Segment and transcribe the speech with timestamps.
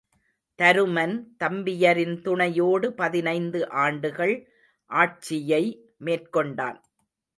[0.59, 4.35] தருமன் தம்பியரின் துணையோடு பதினைந்து ஆண்டுகள்
[4.91, 5.63] ஆட்சியை
[5.97, 6.79] மேற்கொண்டான்.